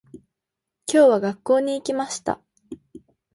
[0.11, 0.21] 今
[0.87, 2.41] 日は、学校に行きました。